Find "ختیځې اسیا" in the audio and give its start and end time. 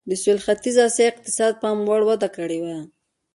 0.45-1.05